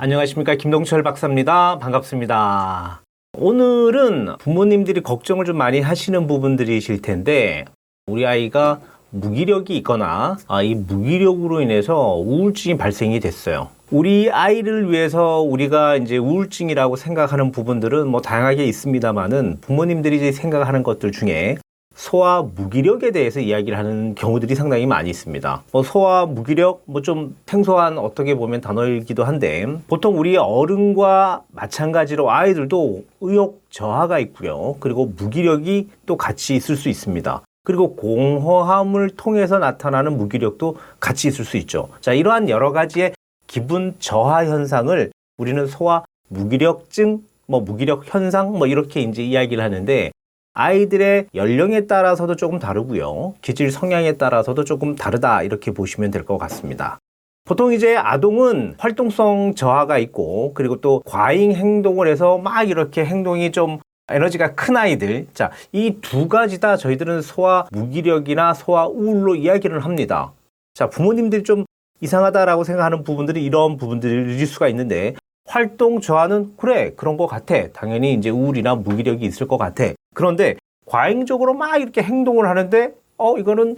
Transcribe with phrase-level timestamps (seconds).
[0.00, 1.78] 안녕하십니까 김동철 박사입니다.
[1.80, 3.02] 반갑습니다.
[3.36, 7.64] 오늘은 부모님들이 걱정을 좀 많이 하시는 부분들이실 텐데
[8.06, 8.80] 우리 아이가
[9.10, 13.70] 무기력이 있거나 아, 이 무기력으로 인해서 우울증이 발생이 됐어요.
[13.90, 21.10] 우리 아이를 위해서 우리가 이제 우울증이라고 생각하는 부분들은 뭐 다양하게 있습니다만은 부모님들이 이제 생각하는 것들
[21.10, 21.56] 중에
[21.98, 25.64] 소아 무기력에 대해서 이야기를 하는 경우들이 상당히 많이 있습니다.
[25.72, 33.02] 뭐 소아 무기력 뭐 좀 생소한 어떻게 보면 단어이기도 한데 보통 우리 어른과 마찬가지로 아이들도
[33.20, 34.76] 의욕 저하가 있고요.
[34.78, 37.42] 그리고 무기력이 또 같이 있을 수 있습니다.
[37.64, 41.88] 그리고 공허함을 통해서 나타나는 무기력도 같이 있을 수 있죠.
[42.00, 43.14] 자, 이러한 여러 가지의
[43.46, 50.10] 기분 저하 현상을 우리는 소아 무기력증, 뭐 무기력 현상, 뭐 이렇게 이제 이야기를 하는데
[50.58, 53.34] 아이들의 연령에 따라서도 조금 다르고요.
[53.42, 56.98] 기질 성향에 따라서도 조금 다르다 이렇게 보시면 될 것 같습니다.
[57.44, 63.78] 보통 이제 아동은 활동성 저하가 있고 그리고 또 과잉 행동을 해서 막 이렇게 행동이 좀
[64.10, 65.28] 에너지가 큰 아이들.
[65.32, 70.32] 자, 이 두 가지 다 저희들은 소아 무기력이나 소아 우울로 이야기를 합니다.
[70.74, 71.66] 자, 부모님들이 좀
[72.00, 75.14] 이상하다라고 생각하는 부분들이 이런 부분들일 수가 있는데
[75.48, 77.68] 활동 저하는 그래 그런 것 같아.
[77.72, 79.84] 당연히 이제 우울이나 무기력이 있을 것 같아.
[80.14, 83.76] 그런데 과잉적으로 막 이렇게 행동을 하는데 어 이거는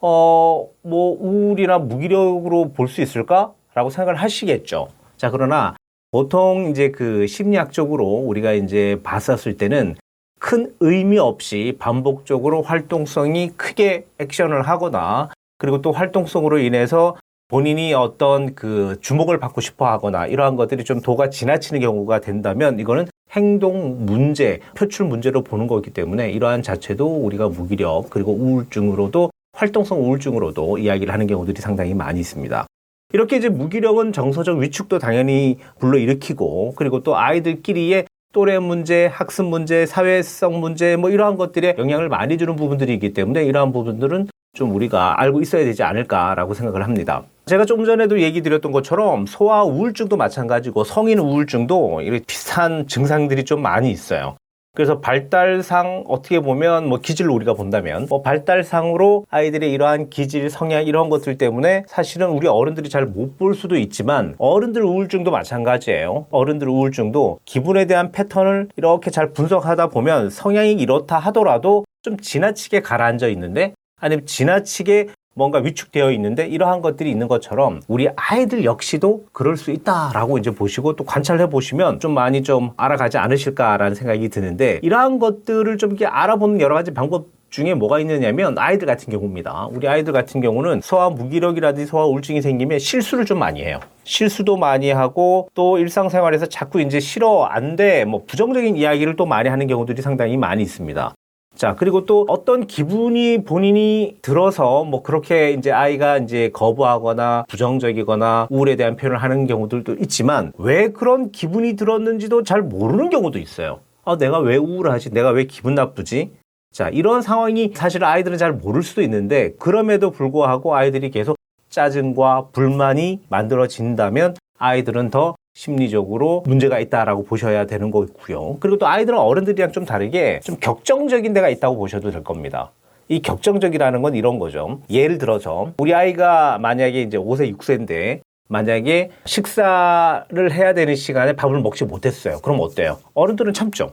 [0.00, 4.88] 어 뭐 우울이나 무기력으로 볼 수 있을까라고 생각을 하시겠죠.
[5.16, 5.76] 자 그러나
[6.10, 9.94] 보통 이제 그 심리학적으로 우리가 이제 봤었을 때는
[10.40, 17.16] 큰 의미 없이 반복적으로 활동성이 크게 액션을 하거나 그리고 또 활동성으로 인해서
[17.52, 23.08] 본인이 어떤 그 주목을 받고 싶어 하거나 이러한 것들이 좀 도가 지나치는 경우가 된다면 이거는
[23.32, 30.78] 행동 문제, 표출 문제로 보는 거기 때문에 이러한 자체도 우리가 무기력 그리고 우울증으로도 활동성 우울증으로도
[30.78, 32.66] 이야기를 하는 경우들이 상당히 많이 있습니다.
[33.12, 40.58] 이렇게 이제 무기력은 정서적 위축도 당연히 불러일으키고 그리고 또 아이들끼리의 또래 문제, 학습 문제, 사회성
[40.58, 45.42] 문제 뭐 이러한 것들에 영향을 많이 주는 부분들이 있기 때문에 이러한 부분들은 좀 우리가 알고
[45.42, 47.24] 있어야 되지 않을까라고 생각을 합니다.
[47.46, 53.60] 제가 조금 전에도 얘기 드렸던 것처럼 소아 우울증도 마찬가지고 성인 우울증도 이렇게 비슷한 증상들이 좀
[53.62, 54.36] 많이 있어요.
[54.74, 61.10] 그래서 발달상 어떻게 보면 뭐 기질을 우리가 본다면 뭐 발달상으로 아이들의 이러한 기질 성향 이런
[61.10, 66.26] 것들 때문에 사실은 우리 어른들이 잘 못 볼 수도 있지만 어른들 우울증도 마찬가지예요.
[66.30, 73.26] 어른들 우울증도 기분에 대한 패턴을 이렇게 잘 분석하다 보면 성향이 이렇다 하더라도 좀 지나치게 가라앉아
[73.28, 79.70] 있는데 아니면 지나치게 뭔가 위축되어 있는데 이러한 것들이 있는 것처럼 우리 아이들 역시도 그럴 수
[79.70, 85.78] 있다라고 이제 보시고 또 관찰해 보시면 좀 많이 좀 알아가지 않으실까라는 생각이 드는데 이러한 것들을
[85.78, 89.68] 좀 이렇게 알아보는 여러 가지 방법 중에 뭐가 있느냐면 아이들 같은 경우입니다.
[89.70, 93.78] 우리 아이들 같은 경우는 소아 무기력이라든지 소아 우울증이 생기면 실수를 좀 많이 해요.
[94.04, 99.50] 실수도 많이 하고 또 일상생활에서 자꾸 이제 싫어 안 돼 뭐 부정적인 이야기를 또 많이
[99.50, 101.14] 하는 경우들이 상당히 많이 있습니다.
[101.54, 108.76] 자, 그리고 또 어떤 기분이 본인이 들어서 뭐 그렇게 이제 아이가 이제 거부하거나 부정적이거나 우울에
[108.76, 113.80] 대한 표현을 하는 경우들도 있지만 왜 그런 기분이 들었는지도 잘 모르는 경우도 있어요.
[114.04, 115.10] 아, 내가 왜 우울하지?
[115.10, 116.32] 내가 왜 기분 나쁘지?
[116.72, 121.36] 자, 이런 상황이 사실 아이들은 잘 모를 수도 있는데 그럼에도 불구하고 아이들이 계속
[121.68, 128.56] 짜증과 불만이 만들어진다면 아이들은 더 심리적으로 문제가 있다라고 보셔야 되는 거고요.
[128.60, 132.72] 그리고 또 아이들은 어른들이랑 좀 다르게 좀 격정적인 데가 있다고 보셔도 될 겁니다.
[133.08, 134.80] 이 격정적이라는 건 이런 거죠.
[134.90, 141.84] 예를 들어서 우리 아이가 만약에 이제 5세, 6세인데 만약에 식사를 해야 되는 시간에 밥을 먹지
[141.84, 142.38] 못했어요.
[142.40, 142.98] 그럼 어때요?
[143.14, 143.92] 어른들은 참죠.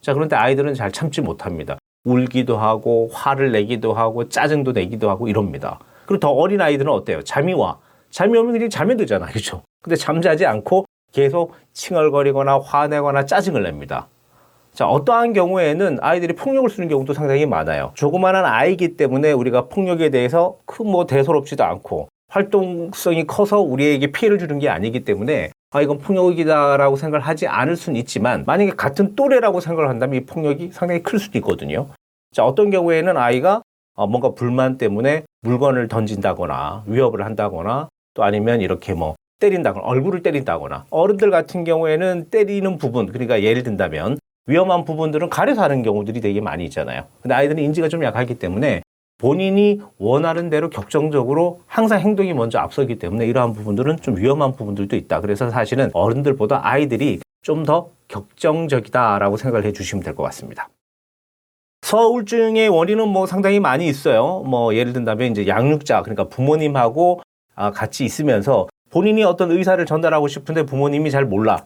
[0.00, 1.78] 자, 그런데 아이들은 잘 참지 못합니다.
[2.04, 5.78] 울기도 하고 화를 내기도 하고 짜증도 내기도 하고 이럽니다.
[6.06, 7.22] 그리고 더 어린 아이들은 어때요?
[7.22, 7.78] 잠이 와.
[8.10, 9.26] 잠이 오면 그냥 자면 되잖아.
[9.26, 9.62] 그죠?
[9.82, 14.08] 근데 잠자지 않고 계속 칭얼거리거나 화내거나 짜증을 냅니다.
[14.72, 17.90] 자, 어떠한 경우에는 아이들이 폭력을 쓰는 경우도 상당히 많아요.
[17.94, 24.58] 조그마한 아이기 때문에 우리가 폭력에 대해서 큰 뭐 대수롭지도 않고 활동성이 커서 우리에게 피해를 주는
[24.58, 29.88] 게 아니기 때문에 아, 이건 폭력이다라고 생각을 하지 않을 수는 있지만 만약에 같은 또래라고 생각을
[29.90, 31.88] 한다면 이 폭력이 상당히 클 수도 있거든요.
[32.32, 33.62] 자, 어떤 경우에는 아이가
[33.94, 40.86] 어, 뭔가 불만 때문에 물건을 던진다거나 위협을 한다거나 또 아니면 이렇게 뭐 때린다거나 얼굴을 때린다거나
[40.90, 46.64] 어른들 같은 경우에는 때리는 부분 그러니까 예를 든다면 위험한 부분들은 가려서 하는 경우들이 되게 많이
[46.64, 47.04] 있잖아요.
[47.22, 48.82] 근데 아이들은 인지가 좀 약하기 때문에
[49.18, 55.20] 본인이 원하는 대로 격정적으로 항상 행동이 먼저 앞서기 때문에 이러한 부분들은 좀 위험한 부분들도 있다.
[55.20, 60.68] 그래서 사실은 어른들보다 아이들이 좀 더 격정적이다라고 생각을 해 주시면 될 것 같습니다.
[61.82, 64.40] 서울증의 원인은 뭐 상당히 많이 있어요.
[64.46, 67.22] 뭐 예를 든다면 이제 양육자 그러니까 부모님하고
[67.54, 71.64] 아, 같이 있으면서 본인이 어떤 의사를 전달하고 싶은데 부모님이 잘 몰라.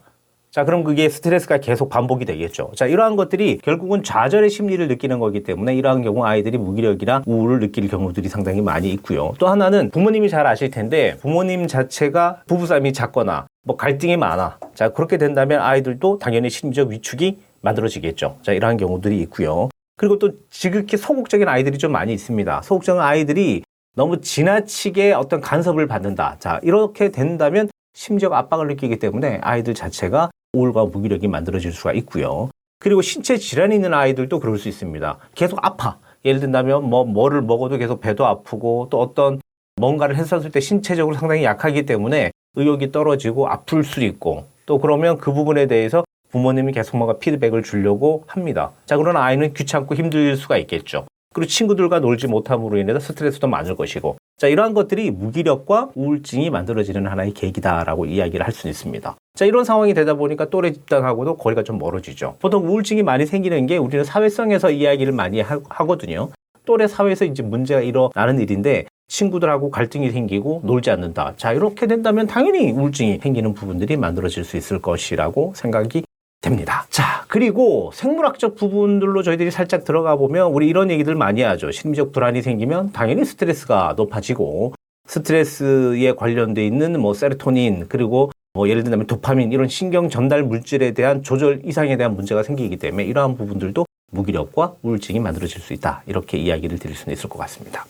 [0.53, 2.73] 자, 그럼 그게 스트레스가 계속 반복이 되겠죠.
[2.77, 7.89] 자, 이러한 것들이 결국은 좌절의 심리를 느끼는 거기 때문에 이러한 경우 아이들이 무기력이나 우울을 느낄
[7.89, 9.33] 경우들이 상당히 많이 있고요.
[9.39, 14.59] 또 하나는 부모님이 잘 아실 텐데 부모님 자체가 부부싸움이 잦거나 뭐 갈등이 많아.
[14.75, 18.37] 자, 그렇게 된다면 아이들도 당연히 심리적 위축이 만들어지겠죠.
[18.43, 19.71] 자, 이러한 경우들이 있고요.
[19.97, 22.61] 그리고 또 지극히 소극적인 아이들이 좀 많이 있습니다.
[22.63, 23.63] 소극적인 아이들이
[23.95, 26.37] 너무 지나치게 어떤 간섭을 받는다.
[26.39, 32.49] 자, 이렇게 된다면 심적 압박을 느끼기 때문에 아이들 자체가 우울과 무기력이 만들어질 수가 있고요.
[32.79, 35.19] 그리고 신체 질환이 있는 아이들도 그럴 수 있습니다.
[35.35, 35.99] 계속 아파.
[36.25, 39.41] 예를 든다면 뭐 뭐를 먹어도 계속 배도 아프고 또 어떤
[39.77, 45.33] 뭔가를 했었을 때 신체적으로 상당히 약하기 때문에 의욕이 떨어지고 아플 수 있고 또 그러면 그
[45.33, 48.73] 부분에 대해서 부모님이 계속 뭔가 피드백을 주려고 합니다.
[48.87, 51.07] 자, 그러나 아이는 귀찮고 힘들 수가 있겠죠.
[51.33, 54.17] 그리고 친구들과 놀지 못함으로 인해서 스트레스도 많을 것이고.
[54.39, 59.17] 자, 이러한 것들이 무기력과 우울증이 만들어지는 하나의 계기다라고 이야기를 할 수 있습니다.
[59.35, 62.37] 자, 이런 상황이 되다 보니까 또래 집단하고도 거리가 좀 멀어지죠.
[62.41, 66.29] 보통 우울증이 많이 생기는 게 우리는 사회성에서 이야기를 많이 하, 하거든요.
[66.65, 71.35] 또래 사회에서 이제 문제가 일어나는 일인데 친구들하고 갈등이 생기고 놀지 않는다.
[71.37, 76.05] 자, 이렇게 된다면 당연히 우울증이 생기는 부분들이 만들어질 수 있을 것이라고 생각이
[76.43, 76.85] 됩니다.
[76.91, 81.71] 자, 그리고 생물학적 부분들로 저희들이 살짝 들어가 보면 우리 이런 얘기들 많이 하죠.
[81.71, 84.75] 심리적 불안이 생기면 당연히 스트레스가 높아지고
[85.07, 91.23] 스트레스에 관련돼 있는 뭐 세로토닌 그리고 뭐 예를 들면 도파민 이런 신경 전달 물질에 대한
[91.23, 96.03] 조절 이상에 대한 문제가 생기기 때문에 이러한 부분들도 무기력과 우울증이 만들어질 수 있다.
[96.07, 97.87] 이렇게 이야기를 드릴 수는 있을 것 같습니다.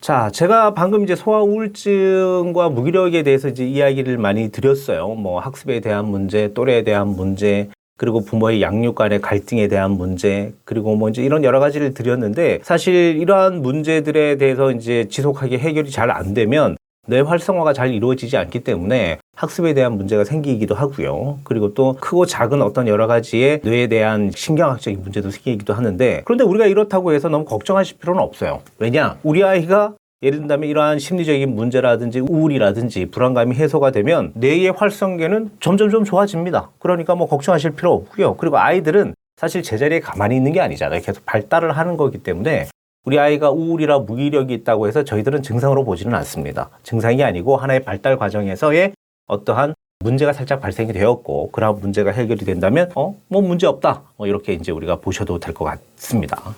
[0.00, 5.08] 자, 제가 방금 이제 소아 우울증과 무기력에 대해서 이제 이야기를 많이 드렸어요.
[5.08, 7.68] 뭐 학습에 대한 문제, 또래에 대한 문제,
[7.98, 13.18] 그리고 부모의 양육 간의 갈등에 대한 문제, 그리고 뭐 이제 이런 여러 가지를 드렸는데 사실
[13.20, 16.76] 이러한 문제들에 대해서 이제 지속하게 해결이 잘 안 되면
[17.10, 21.40] 뇌 활성화가 잘 이루어지지 않기 때문에 학습에 대한 문제가 생기기도 하고요.
[21.42, 26.66] 그리고 또 크고 작은 어떤 여러 가지의 뇌에 대한 신경학적인 문제도 생기기도 하는데 그런데 우리가
[26.66, 28.60] 이렇다고 해서 너무 걱정하실 필요는 없어요.
[28.78, 29.18] 왜냐?
[29.24, 36.04] 우리 아이가 예를 든다면 이러한 심리적인 문제라든지 우울이라든지 불안감이 해소가 되면 뇌의 활성계는 점점 좀
[36.04, 36.70] 좋아집니다.
[36.78, 38.36] 그러니까 뭐 걱정하실 필요 없고요.
[38.36, 41.00] 그리고 아이들은 사실 제자리에 가만히 있는 게 아니잖아요.
[41.00, 42.68] 계속 발달을 하는 거기 때문에
[43.04, 46.70] 우리 아이가 우울이라 무기력이 있다고 해서 저희들은 증상으로 보지는 않습니다.
[46.82, 48.92] 증상이 아니고 하나의 발달 과정에서의
[49.26, 54.52] 어떠한 문제가 살짝 발생이 되었고 그런 문제가 해결이 된다면 어 뭐 문제 없다 뭐 이렇게
[54.54, 56.54] 이제 우리가 보셔도 될 것 같습니다.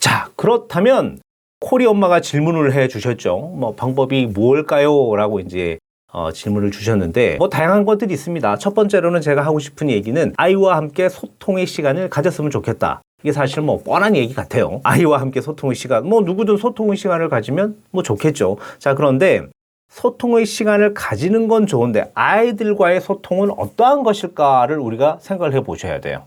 [0.00, 1.20] 자 그렇다면
[1.60, 3.38] 코리 엄마가 질문을 해 주셨죠.
[3.38, 5.14] 뭐 방법이 뭘까요?
[5.16, 5.78] 라고 이제
[6.14, 8.56] 어, 질문을 주셨는데 뭐 다양한 것들이 있습니다.
[8.58, 13.02] 첫 번째로는 제가 하고 싶은 얘기는 아이와 함께 소통의 시간을 가졌으면 좋겠다.
[13.22, 14.80] 이게 사실 뭐 뻔한 얘기 같아요.
[14.84, 18.58] 아이와 함께 소통의 시간, 뭐 누구든 소통의 시간을 가지면 뭐 좋겠죠.
[18.78, 19.42] 자 그런데
[19.88, 26.22] 소통의 시간을 가지는 건 좋은데 아이들과의 소통은 어떠한 것일까를 우리가 생각을 해 보셔야 돼요.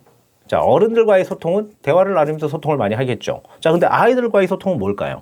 [0.48, 3.42] 자 어른들과의 소통은 대화를 나누면서 소통을 많이 하겠죠.
[3.62, 5.22] 자 근데 아이들과의 소통은 뭘까요?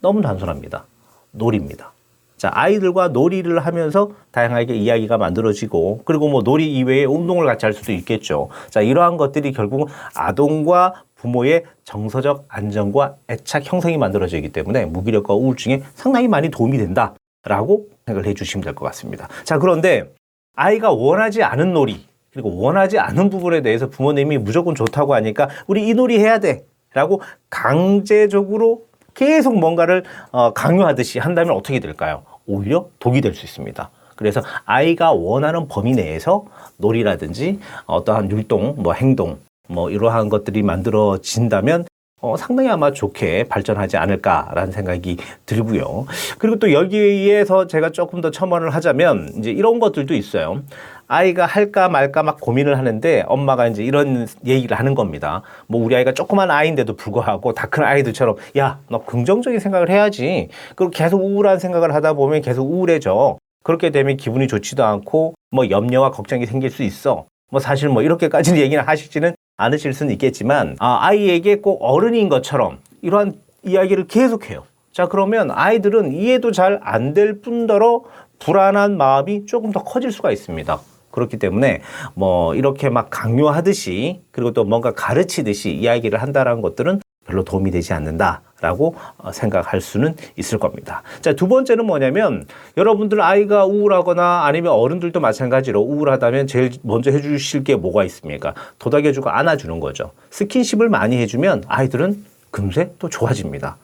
[0.00, 0.84] 너무 단순합니다.
[1.32, 1.92] 놀입니다.
[2.42, 7.92] 자, 아이들과 놀이를 하면서 다양하게 이야기가 만들어지고, 그리고 뭐 놀이 이외에 운동을 같이 할 수도
[7.92, 8.48] 있겠죠.
[8.68, 16.26] 자, 이러한 것들이 결국 아동과 부모의 정서적 안정과 애착 형성이 만들어지기 때문에 무기력과 우울증에 상당히
[16.26, 19.28] 많이 도움이 된다라고 생각을 해 주시면 될 것 같습니다.
[19.44, 20.10] 자, 그런데
[20.56, 25.94] 아이가 원하지 않은 놀이, 그리고 원하지 않은 부분에 대해서 부모님이 무조건 좋다고 하니까 우리 이
[25.94, 26.64] 놀이 해야 돼.
[26.92, 30.02] 라고 강제적으로 계속 뭔가를
[30.32, 32.24] 어, 강요하듯이 한다면 어떻게 될까요?
[32.46, 33.90] 오히려 독이 될 수 있습니다.
[34.16, 36.44] 그래서 아이가 원하는 범위 내에서
[36.76, 41.86] 놀이라든지 어떠한 율동, 뭐 행동, 뭐 이러한 것들이 만들어진다면
[42.20, 46.06] 어, 상당히 아마 좋게 발전하지 않을까라는 생각이 들고요.
[46.38, 50.62] 그리고 또 여기에서 제가 조금 더 첨언을 하자면 이제 이런 것들도 있어요.
[51.12, 55.42] 아이가 할까 말까 막 고민을 하는데 엄마가 이제 이런 얘기를 하는 겁니다.
[55.66, 60.48] 뭐 우리 아이가 조그만 아이인데도 불구하고 다 큰 아이들처럼 야, 너 긍정적인 생각을 해야지.
[60.74, 63.36] 그리고 계속 우울한 생각을 하다 보면 계속 우울해져.
[63.62, 67.26] 그렇게 되면 기분이 좋지도 않고 뭐 염려와 걱정이 생길 수 있어.
[67.50, 73.34] 뭐 사실 뭐 이렇게까지는 얘기는 하시지는 않으실 수는 있겠지만 아, 아이에게 꼭 어른인 것처럼 이러한
[73.64, 74.64] 이야기를 계속해요.
[74.92, 78.02] 자 그러면 아이들은 이해도 잘 안 될 뿐더러
[78.38, 80.80] 불안한 마음이 조금 더 커질 수가 있습니다.
[81.12, 81.80] 그렇기 때문에
[82.14, 88.96] 뭐 이렇게 막 강요하듯이 그리고 또 뭔가 가르치듯이 이야기를 한다라는 것들은 별로 도움이 되지 않는다라고
[89.18, 91.02] 어, 생각할 수는 있을 겁니다.
[91.20, 97.76] 자, 두 번째는 뭐냐면 여러분들 아이가 우울하거나 아니면 어른들도 마찬가지로 우울하다면 제일 먼저 해주실 게
[97.76, 98.54] 뭐가 있습니까?
[98.78, 100.10] 도닥여주고 안아주는 거죠.
[100.30, 103.78] 스킨십을 많이 해주면 아이들은 금세 또 좋아집니다.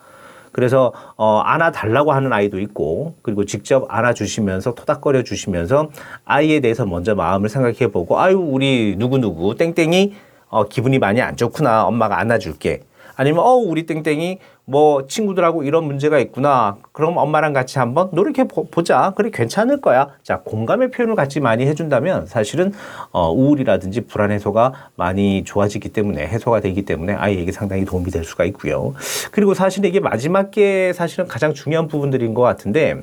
[0.52, 5.90] 그래서 어, 안아달라고 하는 아이도 있고 그리고 직접 안아주시면서 토닥거려 주시면서
[6.24, 10.14] 아이에 대해서 먼저 마음을 생각해 보고 아유 우리 누구누구 땡땡이
[10.48, 12.80] 어, 기분이 많이 안 좋구나 엄마가 안아줄게
[13.18, 16.76] 아니면 어 우리 땡땡이 뭐 친구들하고 이런 문제가 있구나.
[16.92, 19.12] 그럼 엄마랑 같이 한번 노력해 보- 보자.
[19.16, 20.10] 그래 괜찮을 거야.
[20.22, 22.72] 자 공감의 표현을 같이 많이 해준다면 사실은
[23.10, 28.44] 어, 우울이라든지 불안 해소가 많이 좋아지기 때문에 해소가 되기 때문에 아이에게 상당히 도움이 될 수가
[28.44, 28.94] 있고요.
[29.32, 33.02] 그리고 사실 이게 마지막 게 사실은 가장 중요한 부분들인 것 같은데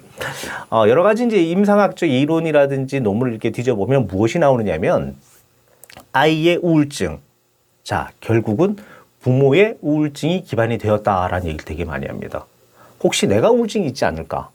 [0.72, 5.18] 어, 여러 가지 이제 임상학적 이론이라든지 논문을 이렇게 뒤져보면 무엇이 나오느냐면
[6.14, 7.20] 아이의 우울증.
[7.84, 8.78] 자, 결국은
[9.26, 12.46] 부모의 우울증이 기반이 되었다라는 얘기를 되게 많이 합니다.
[13.04, 14.50] 혹시 내가 우울증이 있지 않을까?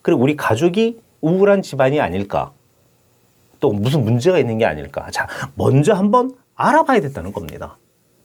[0.00, 2.52] 그리고 우리 가족이 우울한 집안이 아닐까?
[3.60, 5.08] 또 무슨 문제가 있는 게 아닐까?
[5.10, 7.76] 자, 먼저 한번 알아봐야 된다는 겁니다.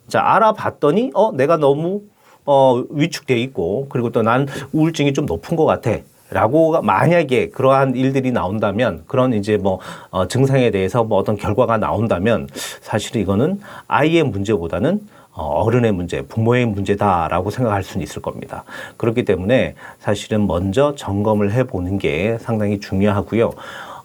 [0.07, 2.03] 자, 알아봤더니, 어, 내가 너무,
[2.45, 5.97] 어, 위축되어 있고, 그리고 또 난 우울증이 좀 높은 것 같아.
[6.29, 12.47] 라고 만약에 그러한 일들이 나온다면 그런 이제 뭐 어, 증상에 대해서 뭐 어떤 결과가 나온다면
[12.81, 18.63] 사실 이거는 아이의 문제보다는 어, 어른의 문제, 부모의 문제다라고 생각할 수는 있을 겁니다.
[18.97, 23.51] 그렇기 때문에 사실은 먼저 점검을 해보는 게 상당히 중요하고요.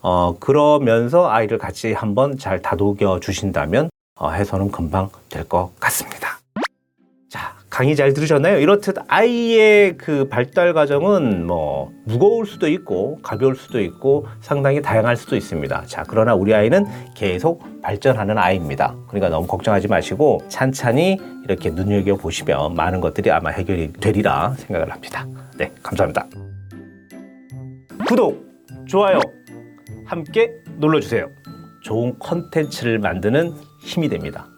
[0.01, 6.38] 어, 그러면서 아이를 같이 한번 잘 다독여 주신다면 어, 해소는 금방 될 것 같습니다.
[7.79, 8.59] 자, 강의 잘 들으셨나요?
[8.59, 15.37] 이렇듯 아이의 그 발달 과정은 뭐 무거울 수도 있고 가벼울 수도 있고 상당히 다양할 수도
[15.37, 15.85] 있습니다.
[15.87, 18.97] 자, 그러나 우리 아이는 계속 발전하는 아이입니다.
[19.07, 25.29] 그러니까 너무 걱정하지 마시고 찬찬히 이렇게 눈여겨 보시면 많은 것들이 아마 해결이 되리라 생각을 합니다.
[25.57, 26.27] 네, 감사합니다.
[28.09, 28.45] 구독,
[28.89, 29.21] 좋아요
[30.05, 31.29] 함께 눌러 주세요.
[31.83, 33.55] 좋은 컨텐츠를 만드는
[33.85, 34.49] 힘이 됩니다.